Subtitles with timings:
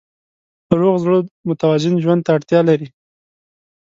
[0.79, 1.17] روغ زړه
[1.47, 2.87] متوازن ژوند ته اړتیا لري.